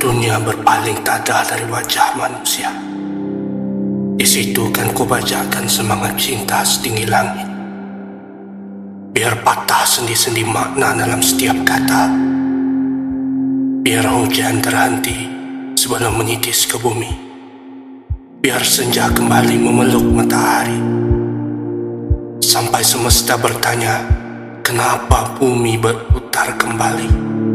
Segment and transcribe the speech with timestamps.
[0.00, 2.72] dunia berpaling tada dari wajah manusia.
[4.16, 7.44] Di situ kan kubacakan semangat cinta setinggi langit.
[9.12, 12.08] Biar patah sendi-sendi makna dalam setiap kata.
[13.84, 15.28] Biar hujan terhenti
[15.76, 17.12] sebelum menitis ke bumi.
[18.40, 20.80] Biar senja kembali memeluk matahari.
[22.40, 24.00] Sampai semesta bertanya,
[24.64, 27.49] kenapa bumi berputar kembali?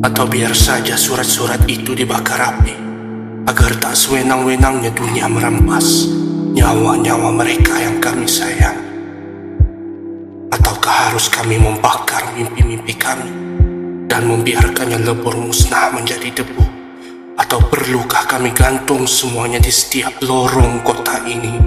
[0.00, 2.72] Atau biar saja surat-surat itu dibakar api
[3.44, 6.08] Agar tak sewenang-wenangnya dunia merampas
[6.56, 8.80] Nyawa-nyawa mereka yang kami sayang.
[10.48, 13.28] Ataukah harus kami membakar mimpi-mimpi kami
[14.08, 16.64] Dan membiarkannya lebur musnah menjadi debu?
[17.36, 21.60] Atau perlukah kami gantung semuanya di setiap lorong kota ini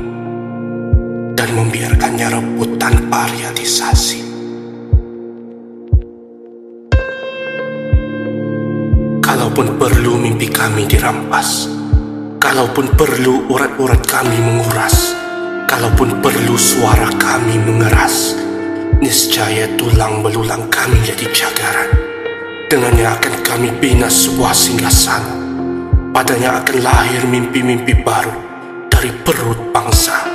[1.37, 4.32] Dan membiarkannya rebut tanpa realisasi
[9.33, 11.65] Kalaupun perlu mimpi kami dirampas
[12.37, 15.17] Kalaupun perlu urat-urat kami menguras
[15.65, 18.37] Kalaupun perlu suara kami mengeras
[19.01, 21.89] Niscaya tulang belulang kami jadi cagaran
[22.69, 25.33] Dengannya akan kami bina sebuah singgasana
[26.13, 28.37] Padanya akan lahir mimpi-mimpi baru
[28.85, 30.29] Dari perut bangsa.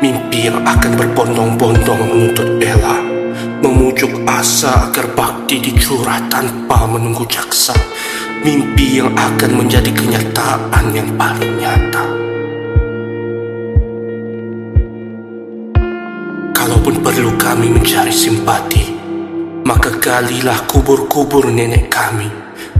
[0.00, 2.96] Mimpi yang akan berbondong-bondong menuntut bela
[3.60, 7.76] Memujuk asa agar bakti dicurah tanpa menunggu jaksa
[8.42, 12.04] mimpi yang akan menjadi kenyataan yang paling nyata.
[16.52, 18.84] Kalaupun perlu kami mencari simpati,
[19.64, 22.28] maka galilah kubur-kubur nenek kami.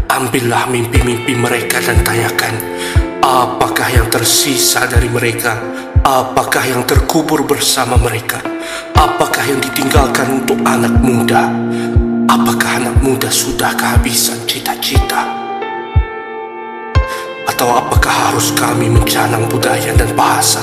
[0.06, 2.54] Ambillah mimpi-mimpi mereka dan tanyakan,
[3.22, 5.58] apakah yang tersisa dari mereka?
[6.06, 8.38] Apakah yang terkubur bersama mereka?
[8.94, 11.50] Apakah yang ditinggalkan untuk anak muda?
[12.30, 14.75] Apakah anak muda sudah kehabisan cita-cita?
[17.56, 20.60] Atau apakah harus kami mencanang budaya dan bahasa?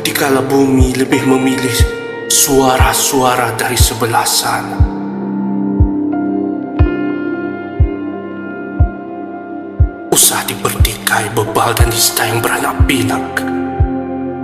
[0.00, 1.76] Dikala bumi lebih memilih
[2.32, 4.80] suara-suara dari sebelah sana.
[10.08, 13.44] Usah dipertikai bebal dan nista yang beranak pinak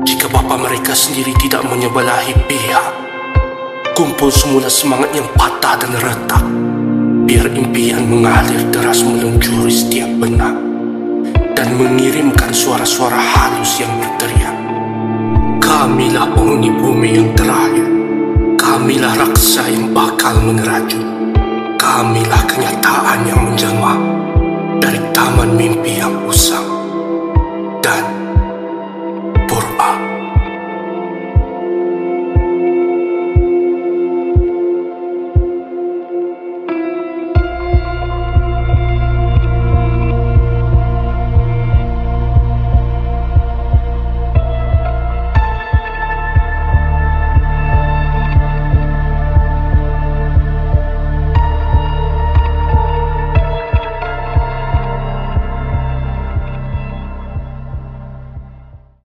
[0.04, 2.86] Jika bapa mereka sendiri tidak menyebelahi pihak
[3.96, 6.44] Kumpul semula semangat yang patah dan retak.
[7.24, 10.65] Biar impian mengalir deras meluncuri setiap benak
[11.56, 14.52] dan mengirimkan suara-suara halus yang berteriak.
[15.56, 17.88] Kamilah penghuni bumi yang terakhir.
[18.60, 21.00] Kamilah raksa yang bakal meneraju.
[21.80, 23.94] Kamilah kenyataan yang menjelma
[24.76, 26.35] dari taman mimpi yang usang.